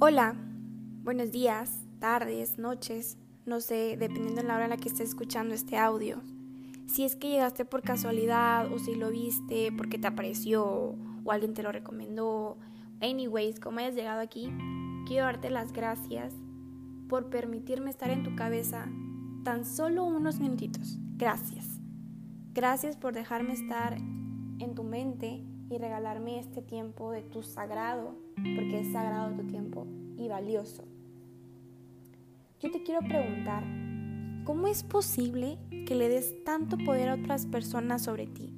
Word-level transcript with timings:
Hola, 0.00 0.36
buenos 1.02 1.32
días, 1.32 1.82
tardes, 1.98 2.56
noches, 2.56 3.18
no 3.46 3.60
sé, 3.60 3.96
dependiendo 3.98 4.42
de 4.42 4.46
la 4.46 4.54
hora 4.54 4.64
en 4.66 4.70
la 4.70 4.76
que 4.76 4.88
estés 4.88 5.08
escuchando 5.08 5.56
este 5.56 5.76
audio. 5.76 6.22
Si 6.86 7.02
es 7.02 7.16
que 7.16 7.30
llegaste 7.30 7.64
por 7.64 7.82
casualidad 7.82 8.72
o 8.72 8.78
si 8.78 8.94
lo 8.94 9.10
viste 9.10 9.72
porque 9.76 9.98
te 9.98 10.06
apareció 10.06 10.94
o 11.24 11.32
alguien 11.32 11.52
te 11.52 11.64
lo 11.64 11.72
recomendó. 11.72 12.58
Anyways, 13.00 13.58
como 13.58 13.80
hayas 13.80 13.96
llegado 13.96 14.20
aquí, 14.20 14.52
quiero 15.08 15.24
darte 15.24 15.50
las 15.50 15.72
gracias 15.72 16.32
por 17.08 17.28
permitirme 17.28 17.90
estar 17.90 18.10
en 18.10 18.22
tu 18.22 18.36
cabeza 18.36 18.86
tan 19.42 19.64
solo 19.64 20.04
unos 20.04 20.38
minutitos. 20.38 20.96
Gracias. 21.16 21.80
Gracias 22.54 22.96
por 22.96 23.14
dejarme 23.14 23.54
estar 23.54 23.94
en 23.94 24.74
tu 24.76 24.84
mente 24.84 25.44
y 25.70 25.78
regalarme 25.78 26.38
este 26.38 26.62
tiempo 26.62 27.10
de 27.10 27.22
tu 27.22 27.42
sagrado, 27.42 28.14
porque 28.36 28.80
es 28.80 28.92
sagrado 28.92 29.34
tu 29.36 29.46
tiempo 29.46 29.86
y 30.16 30.28
valioso. 30.28 30.84
Yo 32.60 32.70
te 32.70 32.82
quiero 32.82 33.00
preguntar, 33.06 33.62
¿cómo 34.44 34.66
es 34.66 34.82
posible 34.82 35.58
que 35.86 35.94
le 35.94 36.08
des 36.08 36.42
tanto 36.44 36.76
poder 36.78 37.08
a 37.08 37.14
otras 37.14 37.46
personas 37.46 38.02
sobre 38.02 38.26
ti? 38.26 38.54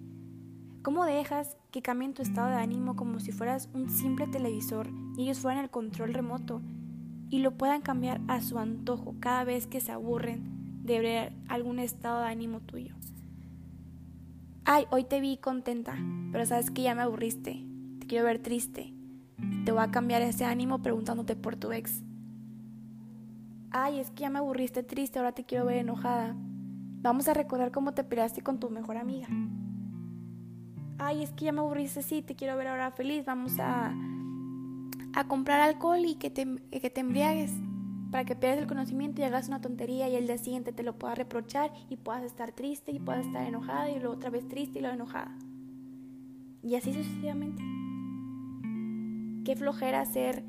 ¿Cómo 0.83 1.05
dejas 1.05 1.59
que 1.71 1.83
cambien 1.83 2.15
tu 2.15 2.23
estado 2.23 2.49
de 2.49 2.57
ánimo 2.57 2.97
como 2.97 3.21
si 3.21 3.33
fueras 3.33 3.69
un 3.75 3.91
simple 3.91 4.27
televisor 4.27 4.89
y 5.17 5.25
ellos 5.25 5.41
fueran 5.41 5.63
el 5.63 5.71
control 5.71 6.15
remoto 6.15 6.63
y 7.29 7.41
lo 7.41 7.59
puedan 7.59 7.83
cambiar 7.83 8.21
a 8.29 8.41
su 8.41 8.59
antojo 8.59 9.15
cada 9.21 9.45
vez 9.45 9.67
que 9.67 9.81
se 9.81 9.93
aburren 9.93 10.83
de 10.83 11.01
ver 11.01 11.33
algún 11.49 11.79
estado 11.79 12.21
de 12.21 12.29
ánimo 12.29 12.61
tuyo? 12.61 12.95
Ay, 14.65 14.87
hoy 14.91 15.05
te 15.05 15.21
vi 15.21 15.39
contenta, 15.39 15.97
pero 16.33 16.45
sabes 16.45 16.71
que 16.71 16.83
ya 16.83 16.95
me 16.95 17.03
aburriste. 17.03 17.67
Te 17.99 18.07
quiero 18.07 18.27
ver 18.27 18.39
triste. 18.39 18.93
Te 19.65 19.73
voy 19.73 19.83
a 19.83 19.91
cambiar 19.91 20.23
ese 20.23 20.45
ánimo 20.45 20.83
preguntándote 20.83 21.35
por 21.35 21.57
tu 21.57 21.73
ex. 21.73 22.03
Ay, 23.71 24.01
es 24.01 24.11
que 24.11 24.23
ya 24.23 24.31
me 24.31 24.39
aburriste 24.39 24.83
triste, 24.83 25.19
ahora 25.19 25.33
te 25.33 25.45
quiero 25.45 25.65
ver 25.65 25.79
enojada. 25.79 26.35
Vamos 27.03 27.29
a 27.29 27.35
recordar 27.35 27.71
cómo 27.71 27.95
te 27.95 28.05
peleaste 28.05 28.43
con 28.43 28.61
tu 28.61 28.69
mejor 28.69 28.97
amiga. 28.97 29.29
Ay, 30.99 31.23
es 31.23 31.31
que 31.33 31.47
ya 31.47 31.53
me 31.53 31.61
aburriste, 31.61 32.03
sí, 32.03 32.21
te 32.21 32.35
quiero 32.35 32.57
ver 32.57 32.69
ahora 32.69 32.91
feliz. 32.91 33.25
Vamos 33.25 33.59
a, 33.59 33.95
a 35.15 35.25
comprar 35.27 35.61
alcohol 35.63 36.01
y 36.05 36.17
que 36.17 36.31
te, 36.31 36.47
que 36.71 36.91
te 36.91 37.01
embriagues 37.01 37.53
para 38.11 38.25
que 38.25 38.35
pierdas 38.35 38.61
el 38.61 38.67
conocimiento 38.67 39.21
y 39.21 39.25
hagas 39.25 39.49
una 39.49 39.61
tontería 39.61 40.09
y 40.09 40.17
el 40.17 40.27
día 40.27 40.39
siguiente 40.39 40.73
te 40.73 40.83
lo 40.83 40.99
puedas 40.99 41.17
reprochar 41.17 41.73
y 41.89 41.97
puedas 41.97 42.25
estar 42.25 42.53
triste 42.53 42.91
y 42.93 42.99
puedas 42.99 43.27
estar 43.27 43.47
enojada 43.47 43.91
y 43.91 43.99
luego 43.99 44.15
otra 44.15 44.31
vez 44.31 44.49
triste 44.49 44.79
y 44.79 44.83
luego 44.83 44.95
enojada. 44.95 45.37
Y 46.63 46.75
así 46.75 46.93
sucesivamente. 46.93 47.63
Qué 49.45 49.57
flojera 49.57 50.05
ser 50.05 50.45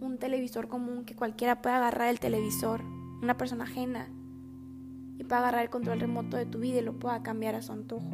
un 0.00 0.18
televisor 0.18 0.68
común 0.68 1.04
que 1.04 1.14
cualquiera 1.14 1.60
pueda 1.60 1.76
agarrar 1.76 2.08
el 2.08 2.20
televisor, 2.20 2.82
una 3.22 3.36
persona 3.36 3.64
ajena, 3.64 4.08
y 5.18 5.24
pueda 5.24 5.38
agarrar 5.38 5.62
el 5.62 5.70
control 5.70 6.00
remoto 6.00 6.36
de 6.36 6.46
tu 6.46 6.58
vida 6.58 6.78
y 6.78 6.82
lo 6.82 6.98
pueda 6.98 7.22
cambiar 7.22 7.54
a 7.54 7.62
su 7.62 7.72
antojo. 7.72 8.10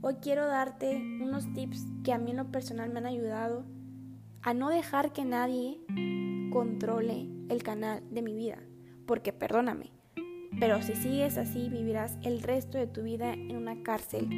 Hoy 0.00 0.16
quiero 0.20 0.46
darte 0.46 0.96
unos 1.20 1.52
tips 1.54 1.86
que 2.04 2.12
a 2.12 2.18
mí 2.18 2.32
en 2.32 2.38
lo 2.38 2.50
personal 2.50 2.90
me 2.90 2.98
han 2.98 3.06
ayudado 3.06 3.64
a 4.42 4.54
no 4.54 4.68
dejar 4.70 5.12
que 5.12 5.24
nadie 5.24 5.80
controle 6.52 7.28
el 7.48 7.62
canal 7.62 8.02
de 8.10 8.22
mi 8.22 8.34
vida. 8.34 8.58
Porque 9.06 9.32
perdóname, 9.32 9.92
pero 10.58 10.82
si 10.82 10.94
sigues 10.94 11.38
así 11.38 11.68
vivirás 11.68 12.18
el 12.22 12.42
resto 12.42 12.78
de 12.78 12.86
tu 12.86 13.02
vida 13.02 13.32
en 13.32 13.56
una 13.56 13.82
cárcel. 13.82 14.28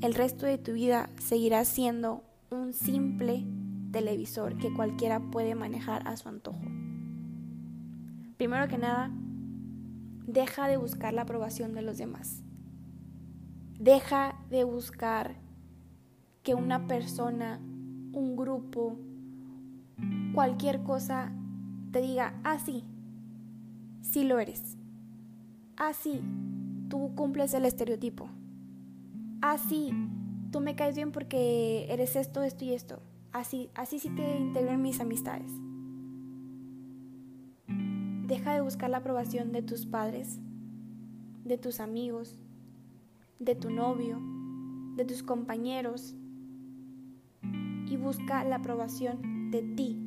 El 0.00 0.14
resto 0.14 0.46
de 0.46 0.58
tu 0.58 0.72
vida 0.72 1.10
seguirás 1.18 1.68
siendo 1.68 2.24
un 2.50 2.72
simple 2.72 3.44
televisor 3.92 4.58
que 4.58 4.72
cualquiera 4.72 5.20
puede 5.20 5.54
manejar 5.54 6.06
a 6.06 6.16
su 6.16 6.28
antojo. 6.28 6.60
Primero 8.36 8.66
que 8.68 8.78
nada, 8.78 9.10
deja 10.26 10.66
de 10.66 10.76
buscar 10.76 11.14
la 11.14 11.22
aprobación 11.22 11.74
de 11.74 11.82
los 11.82 11.98
demás. 11.98 12.42
Deja 13.78 14.36
de 14.50 14.64
buscar 14.64 15.36
que 16.42 16.54
una 16.54 16.86
persona, 16.86 17.60
un 18.12 18.36
grupo, 18.36 18.96
cualquier 20.34 20.82
cosa 20.82 21.32
te 21.92 22.00
diga, 22.00 22.34
ah, 22.44 22.58
sí, 22.58 22.84
lo 24.24 24.38
eres. 24.38 24.76
Ah, 25.76 25.92
sí, 25.92 26.20
tú 26.88 27.14
cumples 27.14 27.54
el 27.54 27.64
estereotipo. 27.64 28.28
Ah, 29.40 29.58
sí, 29.58 29.92
tú 30.50 30.60
me 30.60 30.76
caes 30.76 30.94
bien 30.94 31.12
porque 31.12 31.86
eres 31.88 32.16
esto, 32.16 32.42
esto 32.42 32.64
y 32.64 32.72
esto. 32.72 33.02
Así, 33.32 33.70
así 33.74 33.98
sí 33.98 34.10
te 34.10 34.38
integro 34.38 34.72
en 34.72 34.82
mis 34.82 35.00
amistades. 35.00 35.50
Deja 38.26 38.54
de 38.54 38.60
buscar 38.60 38.90
la 38.90 38.98
aprobación 38.98 39.52
de 39.52 39.62
tus 39.62 39.86
padres, 39.86 40.38
de 41.44 41.58
tus 41.58 41.80
amigos, 41.80 42.38
de 43.38 43.54
tu 43.54 43.70
novio, 43.70 44.20
de 44.96 45.04
tus 45.04 45.22
compañeros 45.22 46.14
y 47.92 47.96
busca 47.98 48.42
la 48.44 48.56
aprobación 48.56 49.50
de 49.50 49.62
ti. 49.62 49.98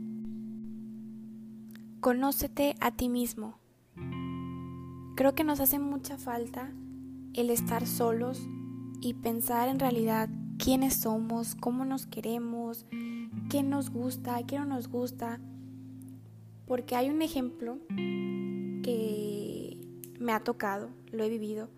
Conócete 1.99 2.75
a 2.79 2.89
ti 2.89 3.09
mismo. 3.09 3.59
Creo 5.15 5.35
que 5.35 5.43
nos 5.43 5.59
hace 5.59 5.77
mucha 5.77 6.17
falta 6.17 6.73
el 7.35 7.51
estar 7.51 7.85
solos 7.85 8.41
y 9.01 9.13
pensar 9.13 9.69
en 9.69 9.79
realidad 9.79 10.29
quiénes 10.57 10.95
somos, 10.95 11.53
cómo 11.53 11.85
nos 11.85 12.07
queremos, 12.07 12.87
qué 13.51 13.61
nos 13.61 13.91
gusta, 13.91 14.41
qué 14.47 14.57
no 14.57 14.65
nos 14.65 14.87
gusta. 14.87 15.39
Porque 16.65 16.95
hay 16.95 17.11
un 17.11 17.21
ejemplo 17.21 17.77
que 18.81 19.77
me 20.19 20.31
ha 20.31 20.39
tocado, 20.39 20.89
lo 21.11 21.23
he 21.23 21.29
vivido. 21.29 21.69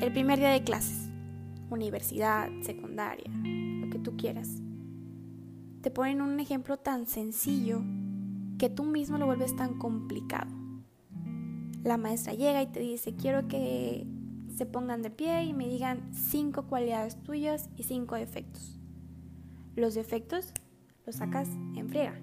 El 0.00 0.12
primer 0.12 0.40
día 0.40 0.50
de 0.50 0.64
clases, 0.64 1.08
universidad, 1.70 2.48
secundaria, 2.62 3.30
lo 3.80 3.90
que 3.90 4.00
tú 4.00 4.16
quieras. 4.16 4.60
Te 5.82 5.90
ponen 5.90 6.20
un 6.20 6.40
ejemplo 6.40 6.76
tan 6.76 7.06
sencillo 7.06 7.82
que 8.58 8.68
tú 8.68 8.84
mismo 8.84 9.18
lo 9.18 9.26
vuelves 9.26 9.54
tan 9.54 9.78
complicado. 9.78 10.50
La 11.84 11.96
maestra 11.96 12.34
llega 12.34 12.62
y 12.62 12.66
te 12.66 12.80
dice, 12.80 13.14
quiero 13.14 13.46
que 13.46 14.06
se 14.56 14.66
pongan 14.66 15.02
de 15.02 15.10
pie 15.10 15.44
y 15.44 15.54
me 15.54 15.68
digan 15.68 16.12
cinco 16.12 16.64
cualidades 16.64 17.22
tuyas 17.22 17.70
y 17.76 17.84
cinco 17.84 18.16
defectos. 18.16 18.80
Los 19.76 19.94
defectos 19.94 20.52
los 21.06 21.16
sacas 21.16 21.48
en 21.76 21.88
friega. 21.88 22.18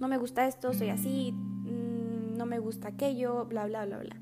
No 0.00 0.08
me 0.08 0.16
gusta 0.16 0.46
esto, 0.46 0.72
soy 0.72 0.88
así, 0.88 1.32
mm, 1.32 2.36
no 2.36 2.46
me 2.46 2.58
gusta 2.58 2.88
aquello, 2.88 3.44
bla, 3.44 3.66
bla, 3.66 3.84
bla, 3.84 3.98
bla. 3.98 4.16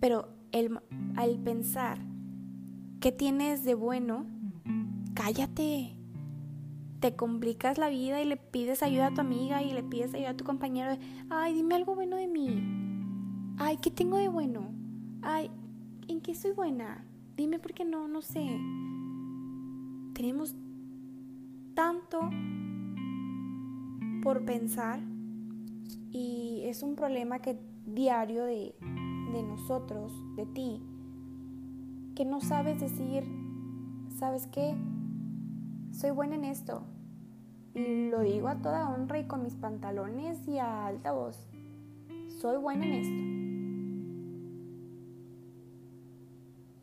Pero 0.00 0.28
al 1.14 1.38
pensar 1.38 1.98
qué 2.98 3.12
tienes 3.12 3.62
de 3.62 3.74
bueno, 3.74 4.26
cállate 5.14 5.96
te 7.02 7.16
complicas 7.16 7.78
la 7.78 7.88
vida 7.88 8.22
y 8.22 8.24
le 8.24 8.36
pides 8.36 8.80
ayuda 8.84 9.08
a 9.08 9.14
tu 9.14 9.20
amiga 9.20 9.60
y 9.60 9.72
le 9.72 9.82
pides 9.82 10.14
ayuda 10.14 10.30
a 10.30 10.36
tu 10.36 10.44
compañero. 10.44 10.96
Ay, 11.28 11.52
dime 11.52 11.74
algo 11.74 11.96
bueno 11.96 12.16
de 12.16 12.28
mí. 12.28 12.62
Ay, 13.58 13.76
¿qué 13.78 13.90
tengo 13.90 14.18
de 14.18 14.28
bueno? 14.28 14.72
Ay, 15.20 15.50
¿en 16.06 16.20
qué 16.20 16.32
soy 16.36 16.52
buena? 16.52 17.04
Dime 17.36 17.58
por 17.58 17.74
qué 17.74 17.84
no, 17.84 18.06
no 18.06 18.22
sé. 18.22 18.46
Tenemos 20.14 20.54
tanto 21.74 22.20
por 24.22 24.44
pensar 24.44 25.00
y 26.12 26.60
es 26.66 26.84
un 26.84 26.94
problema 26.94 27.40
que 27.40 27.58
diario 27.84 28.44
de, 28.44 28.76
de 29.32 29.42
nosotros, 29.42 30.12
de 30.36 30.46
ti, 30.46 30.80
que 32.14 32.24
no 32.24 32.40
sabes 32.40 32.78
decir, 32.78 33.24
¿sabes 34.08 34.46
qué? 34.46 34.76
Soy 35.92 36.10
buena 36.10 36.34
en 36.34 36.44
esto. 36.44 36.82
Y 37.74 38.10
lo 38.10 38.20
digo 38.20 38.48
a 38.48 38.56
toda 38.56 38.88
honra 38.88 39.18
y 39.18 39.26
con 39.26 39.42
mis 39.42 39.54
pantalones 39.54 40.46
y 40.48 40.58
a 40.58 40.86
alta 40.86 41.12
voz. 41.12 41.46
Soy 42.40 42.56
buena 42.58 42.84
en 42.86 42.92
esto. 42.92 43.22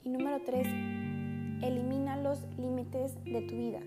Y 0.03 0.09
número 0.09 0.41
tres, 0.45 0.67
elimina 1.61 2.17
los 2.17 2.47
límites 2.57 3.23
de 3.25 3.41
tu 3.41 3.55
vida. 3.55 3.81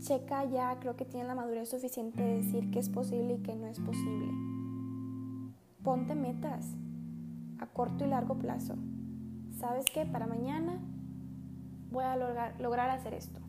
Checa 0.00 0.44
ya, 0.44 0.78
creo 0.80 0.96
que 0.96 1.04
tiene 1.04 1.26
la 1.26 1.34
madurez 1.34 1.68
suficiente 1.68 2.22
de 2.22 2.36
decir 2.36 2.70
que 2.70 2.78
es 2.78 2.88
posible 2.88 3.34
y 3.34 3.42
que 3.42 3.56
no 3.56 3.66
es 3.66 3.80
posible. 3.80 4.28
Ponte 5.82 6.14
metas 6.14 6.74
a 7.58 7.66
corto 7.66 8.04
y 8.04 8.08
largo 8.08 8.38
plazo. 8.38 8.76
¿Sabes 9.58 9.84
qué? 9.92 10.06
Para 10.06 10.26
mañana 10.26 10.80
voy 11.90 12.04
a 12.04 12.16
lograr, 12.16 12.90
hacer 12.90 13.14
esto. 13.14 13.40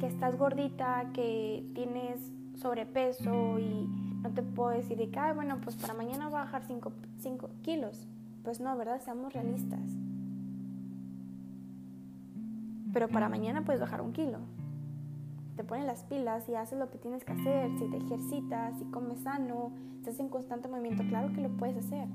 Que 0.00 0.06
estás 0.06 0.36
gordita, 0.36 1.10
que 1.12 1.70
tienes 1.74 2.20
sobrepeso 2.56 3.58
y 3.58 3.86
no 4.22 4.30
te 4.30 4.42
puedo 4.42 4.70
decir 4.70 4.96
de 4.98 5.10
que, 5.10 5.32
bueno, 5.34 5.60
pues 5.62 5.76
para 5.76 5.94
mañana 5.94 6.28
voy 6.28 6.38
a 6.38 6.44
bajar 6.44 6.62
5 6.64 6.92
kilos. 7.62 8.06
Pues 8.44 8.60
no, 8.60 8.76
¿verdad? 8.76 9.00
Seamos 9.00 9.32
realistas. 9.32 9.98
pero 12.92 13.08
para 13.08 13.28
mañana 13.28 13.64
puedes 13.64 13.80
bajar 13.80 14.00
un 14.00 14.12
kilo. 14.12 14.38
Te 15.56 15.64
pones 15.64 15.86
las 15.86 16.04
pilas 16.04 16.48
y 16.48 16.54
haces 16.54 16.78
lo 16.78 16.90
que 16.90 16.98
tienes 16.98 17.24
que 17.24 17.32
hacer, 17.32 17.70
si 17.78 17.88
te 17.90 17.96
ejercitas, 17.96 18.78
si 18.78 18.84
comes 18.86 19.20
sano, 19.20 19.72
estás 19.98 20.18
en 20.20 20.28
constante 20.28 20.68
movimiento, 20.68 21.02
claro 21.08 21.32
que 21.32 21.40
lo 21.40 21.48
puedes 21.50 21.76
hacer. 21.76 22.08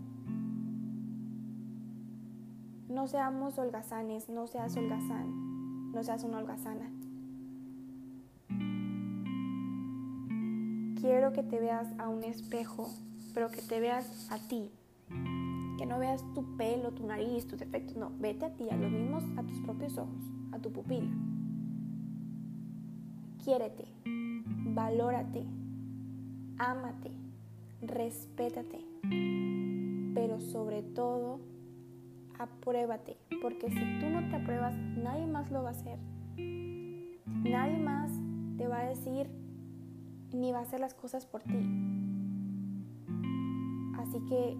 No 2.89 3.07
seamos 3.07 3.57
holgazanes, 3.57 4.29
no 4.29 4.45
seas 4.47 4.75
holgazán, 4.75 5.91
no 5.93 6.03
seas 6.03 6.23
una 6.23 6.39
holgazana. 6.39 6.91
Quiero 10.99 11.33
que 11.33 11.43
te 11.43 11.59
veas 11.59 11.87
a 11.97 12.09
un 12.09 12.23
espejo, 12.23 12.89
pero 13.33 13.49
que 13.49 13.61
te 13.61 13.79
veas 13.79 14.31
a 14.31 14.37
ti. 14.37 14.69
Que 15.77 15.85
no 15.85 15.99
veas 15.99 16.23
tu 16.33 16.55
pelo, 16.57 16.91
tu 16.91 17.05
nariz, 17.05 17.47
tus 17.47 17.59
defectos, 17.59 17.95
no, 17.95 18.11
vete 18.19 18.45
a 18.45 18.53
ti, 18.53 18.69
a 18.69 18.75
los 18.75 18.91
mismos, 18.91 19.23
a 19.37 19.43
tus 19.43 19.59
propios 19.61 19.97
ojos, 19.97 20.23
a 20.51 20.59
tu 20.59 20.71
pupila. 20.71 21.09
Quiérete, 23.43 23.85
valórate, 24.73 25.43
ámate, 26.57 27.11
respétate, 27.81 28.79
pero 30.13 30.39
sobre 30.39 30.83
todo, 30.83 31.39
apruébate, 32.39 33.17
porque 33.41 33.69
si 33.69 33.99
tú 33.99 34.09
no 34.09 34.27
te 34.29 34.35
apruebas, 34.35 34.75
nadie 34.75 35.25
más 35.25 35.51
lo 35.51 35.63
va 35.63 35.69
a 35.69 35.71
hacer. 35.71 35.97
Nadie 37.43 37.77
más 37.77 38.11
te 38.57 38.67
va 38.67 38.79
a 38.79 38.89
decir 38.89 39.29
ni 40.33 40.51
va 40.51 40.59
a 40.59 40.61
hacer 40.63 40.79
las 40.79 40.93
cosas 40.93 41.25
por 41.25 41.43
ti. 41.43 41.59
Así 43.97 44.19
que 44.27 44.57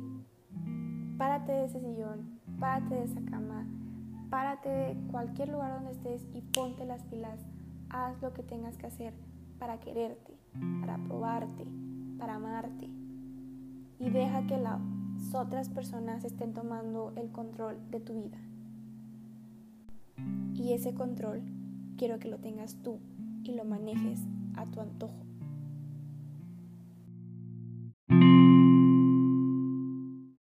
párate 1.18 1.52
de 1.52 1.66
ese 1.66 1.80
sillón, 1.80 2.40
párate 2.60 2.96
de 2.96 3.04
esa 3.04 3.22
cama, 3.26 3.66
párate 4.30 4.70
de 4.70 4.98
cualquier 5.12 5.50
lugar 5.50 5.74
donde 5.74 5.92
estés 5.92 6.28
y 6.34 6.42
ponte 6.42 6.86
las 6.86 7.04
pilas. 7.04 7.46
Haz 7.90 8.22
lo 8.22 8.34
que 8.34 8.44
tengas 8.44 8.78
que 8.78 8.88
hacer 8.88 9.14
para 9.60 9.80
quererte, 9.80 10.38
para 10.82 10.96
aprobarte, 10.96 11.66
para 12.18 12.36
amarte. 12.36 12.90
Y 14.00 14.10
deja 14.10 14.46
que 14.48 14.58
las 14.58 14.80
otras 15.34 15.70
personas 15.70 16.24
estén 16.24 16.54
tomando 16.54 17.14
el 17.16 17.32
control 17.32 17.78
de 17.92 18.00
tu 18.00 18.14
vida. 18.14 18.38
Y 20.54 20.74
ese 20.74 20.94
control 20.94 21.42
quiero 21.98 22.20
que 22.20 22.30
lo 22.30 22.38
tengas 22.38 22.76
tú 22.84 23.00
y 23.44 23.54
lo 23.54 23.66
manejes 23.66 24.20
a 24.56 24.66
tu 24.66 24.82
antojo. 24.82 25.33